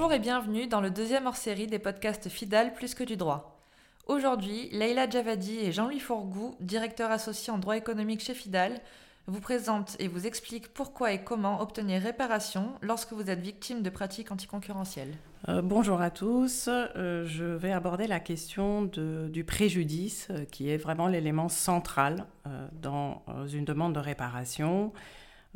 [0.00, 3.60] Bonjour et bienvenue dans le deuxième hors-série des podcasts FIDAL plus que du droit.
[4.06, 8.80] Aujourd'hui, Leila Javadi et Jean-Louis Fourgou, directeur associé en droit économique chez FIDAL,
[9.26, 13.90] vous présentent et vous expliquent pourquoi et comment obtenir réparation lorsque vous êtes victime de
[13.90, 15.12] pratiques anticoncurrentielles.
[15.50, 20.78] Euh, bonjour à tous, euh, je vais aborder la question du préjudice euh, qui est
[20.78, 22.24] vraiment l'élément central
[22.72, 23.22] dans
[23.52, 24.94] une demande de réparation.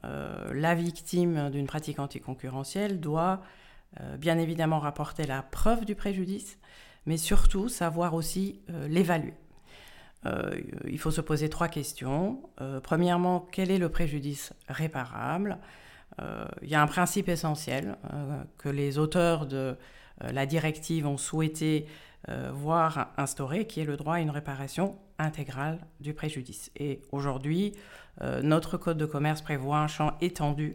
[0.03, 3.41] la victime d'une pratique anticoncurrentielle doit
[4.19, 6.59] bien évidemment rapporter la preuve du préjudice,
[7.07, 9.35] mais surtout savoir aussi euh, l'évaluer.
[10.27, 12.43] Euh, il faut se poser trois questions.
[12.83, 15.59] premièrement, quel est le préjudice réparable?
[16.63, 17.97] Il y a un principe essentiel
[18.57, 19.77] que les auteurs de
[20.21, 21.87] la directive ont souhaité
[22.53, 26.71] voir instauré, qui est le droit à une réparation intégrale du préjudice.
[26.77, 27.73] Et aujourd'hui,
[28.43, 30.75] notre Code de commerce prévoit un champ étendu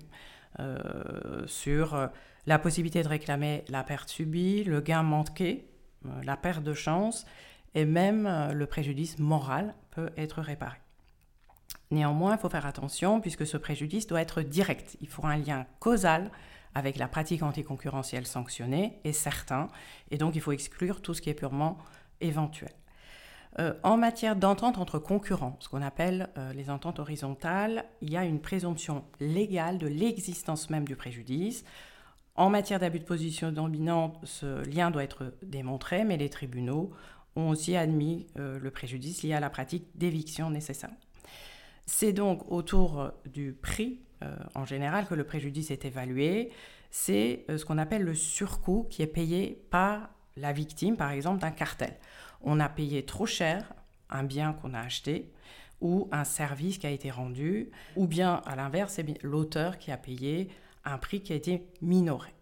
[1.46, 2.10] sur
[2.46, 5.70] la possibilité de réclamer la perte subie, le gain manqué,
[6.06, 7.26] euh, la perte de chance
[7.76, 10.78] et même euh, le préjudice moral peut être réparé.
[11.92, 14.98] Néanmoins, il faut faire attention puisque ce préjudice doit être direct.
[15.02, 16.32] Il faut un lien causal
[16.74, 19.68] avec la pratique anticoncurrentielle sanctionnée et certain,
[20.12, 21.80] et donc il faut exclure tout ce qui est purement
[22.22, 22.72] éventuel.
[23.58, 28.24] Euh, en matière d'entente entre concurrents, ce qu'on appelle les ententes horizontales, il y a
[28.24, 31.64] une présomption légale de l'existence même du préjudice.
[32.36, 36.92] En matière d'abus de position dominante, ce lien doit être démontré, mais les tribunaux
[37.36, 40.92] ont aussi admis euh, le préjudice lié à la pratique d'éviction nécessaire.
[41.86, 46.52] C'est donc autour du prix, euh, en général, que le préjudice est évalué.
[46.92, 50.10] C'est euh, ce qu'on appelle le surcoût qui est payé par
[50.40, 51.96] la victime, par exemple, d'un cartel.
[52.42, 53.74] On a payé trop cher
[54.10, 55.32] un bien qu'on a acheté
[55.82, 59.98] ou un service qui a été rendu, ou bien à l'inverse, c'est l'auteur qui a
[59.98, 60.50] payé
[60.84, 62.34] un prix qui a été minoré.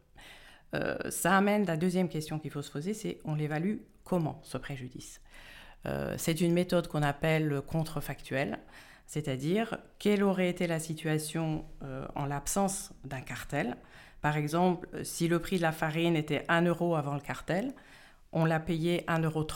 [0.73, 4.57] Euh, ça amène la deuxième question qu'il faut se poser, c'est on l'évalue comment ce
[4.57, 5.21] préjudice?
[5.85, 8.59] Euh, C'est une méthode qu'on appelle contrefactuelle,
[9.05, 13.77] c'est-à-dire quelle aurait été la situation euh, en l'absence d'un cartel?
[14.27, 17.73] Par exemple, si le prix de la farine était 1 euro avant le cartel,
[18.33, 19.47] on l'a payé 1,30 euro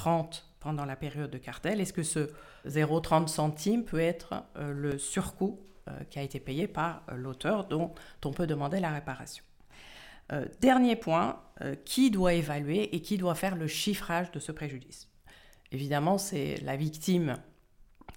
[0.62, 1.82] pendant la période de cartel.
[1.82, 2.30] Est-ce que ce
[2.66, 5.59] 0,30 centimes peut être le surcoût
[5.90, 7.94] euh, qui a été payé par euh, l'auteur dont
[8.24, 9.44] on peut demander la réparation?
[10.32, 11.42] Euh, dernier point,
[11.84, 15.09] qui doit évaluer et qui doit faire le chiffrage de ce préjudice?
[15.74, 17.36] Évidemment, c'est la victime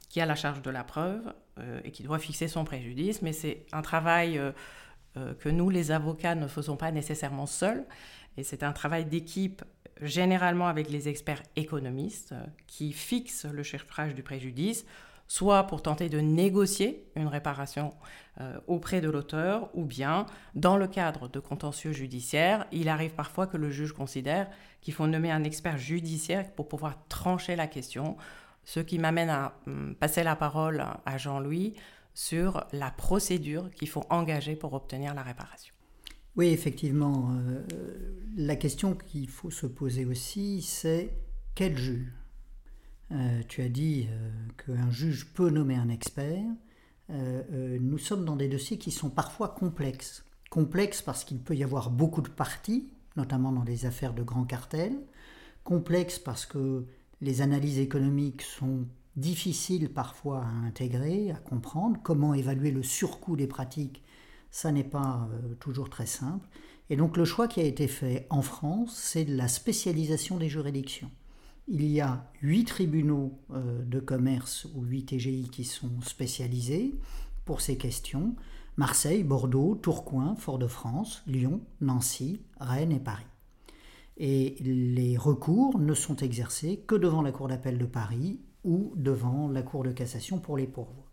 [0.09, 1.35] qui a la charge de la preuve
[1.83, 4.41] et qui doit fixer son préjudice, mais c'est un travail
[5.15, 7.85] que nous, les avocats, ne faisons pas nécessairement seuls,
[8.37, 9.63] et c'est un travail d'équipe
[10.01, 12.35] généralement avec les experts économistes
[12.67, 14.85] qui fixent le chiffrage du préjudice
[15.29, 17.95] soit pour tenter de négocier une réparation
[18.41, 23.47] euh, auprès de l'auteur, ou bien dans le cadre de contentieux judiciaires, il arrive parfois
[23.47, 24.49] que le juge considère
[24.81, 28.17] qu'il faut nommer un expert judiciaire pour pouvoir trancher la question,
[28.65, 31.75] ce qui m'amène à hum, passer la parole à Jean-Louis
[32.15, 35.75] sur la procédure qu'il faut engager pour obtenir la réparation.
[36.37, 37.65] Oui, effectivement, euh,
[38.37, 41.17] la question qu'il faut se poser aussi, c'est
[41.55, 42.13] quel juge?
[43.13, 44.31] Euh, tu as dit euh,
[44.65, 46.43] qu'un juge peut nommer un expert.
[47.11, 50.25] Euh, nous sommes dans des dossiers qui sont parfois complexes.
[50.51, 54.45] Complexes parce qu'il peut y avoir beaucoup de parties, notamment dans des affaires de grands
[54.45, 54.97] cartels.
[55.63, 56.87] Complexes parce que
[57.21, 58.87] les analyses économiques sont
[59.17, 61.99] difficiles parfois à intégrer, à comprendre.
[62.03, 64.03] Comment évaluer le surcoût des pratiques,
[64.51, 65.29] ça n'est pas
[65.61, 66.49] toujours très simple.
[66.91, 70.49] Et donc le choix qui a été fait en France, c'est de la spécialisation des
[70.49, 71.11] juridictions
[71.69, 76.95] il y a huit tribunaux euh, de commerce ou huit TGI qui sont spécialisés
[77.45, 78.35] pour ces questions.
[78.77, 83.25] Marseille, Bordeaux, Tourcoing, Fort-de-France, Lyon, Nancy, Rennes et Paris.
[84.17, 89.49] Et les recours ne sont exercés que devant la Cour d'appel de Paris ou devant
[89.49, 91.11] la Cour de cassation pour les pourvois.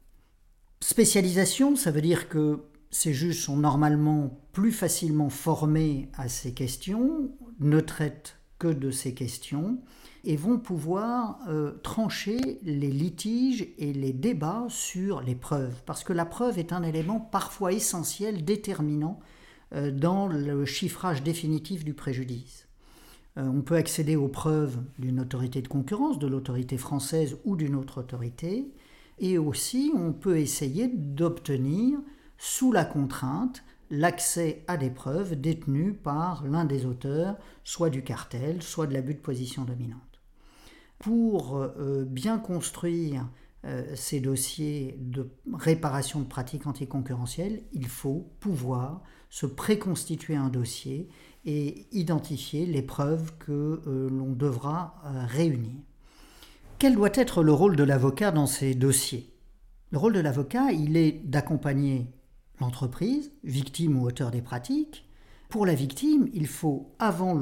[0.82, 2.60] Spécialisation, ça veut dire que
[2.90, 9.14] ces juges sont normalement plus facilement formés à ces questions, ne traitent que de ces
[9.14, 9.80] questions
[10.24, 16.14] et vont pouvoir euh, trancher les litiges et les débats sur les preuves, parce que
[16.14, 19.20] la preuve est un élément parfois essentiel, déterminant
[19.74, 22.68] euh, dans le chiffrage définitif du préjudice.
[23.38, 27.76] Euh, on peut accéder aux preuves d'une autorité de concurrence, de l'autorité française ou d'une
[27.76, 28.72] autre autorité,
[29.20, 32.00] et aussi on peut essayer d'obtenir,
[32.38, 38.62] sous la contrainte, l'accès à des preuves détenues par l'un des auteurs, soit du cartel,
[38.64, 40.02] soit de l'abus de position dominante.
[41.00, 43.28] Pour euh, bien construire
[43.94, 51.10] ces dossiers de réparation de pratiques anticoncurrentielles, il faut pouvoir se préconstituer un dossier
[51.46, 55.80] et identifier les preuves que euh, l'on devra euh, réunir.
[56.78, 59.34] Quel doit être le rôle de l'avocat dans ces dossiers?
[59.92, 62.08] Le rôle de l'avocat, il est d'accompagner
[62.60, 65.06] l'entreprise, victime ou auteur des pratiques.
[65.50, 67.36] Pour la victime, il faut, avant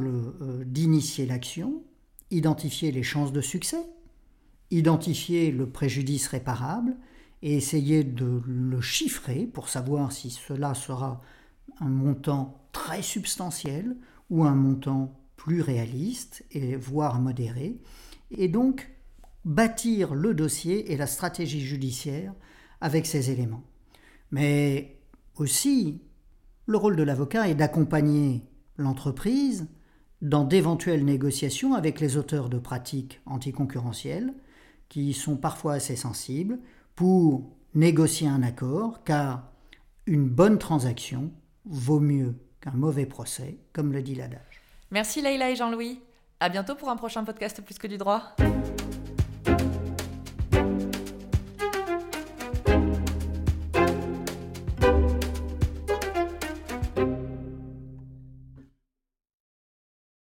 [0.66, 1.84] d'initier l'action,
[2.32, 3.86] identifier les chances de succès,
[4.72, 6.98] identifier le préjudice réparable
[7.42, 11.22] et essayer de le chiffrer pour savoir si cela sera
[11.80, 13.96] un montant très substantiel
[14.30, 17.80] ou un montant plus réaliste et voire modéré,
[18.32, 18.92] et donc
[19.46, 22.34] bâtir le dossier et la stratégie judiciaire
[22.82, 23.64] avec ces éléments.
[24.32, 25.00] Mais
[25.36, 26.02] aussi,
[26.66, 28.44] le rôle de l'avocat est d'accompagner
[28.78, 29.68] l'entreprise
[30.22, 34.34] dans d'éventuelles négociations avec les auteurs de pratiques anticoncurrentielles,
[34.90, 36.60] qui sont parfois assez sensibles,
[36.96, 37.44] pour
[37.76, 39.44] négocier un accord, car
[40.06, 41.32] une bonne transaction
[41.66, 44.62] vaut mieux qu'un mauvais procès, comme le dit l'adage.
[44.92, 46.02] Merci Leïla et Jean-Louis.
[46.40, 48.36] À bientôt pour un prochain podcast Plus que du droit.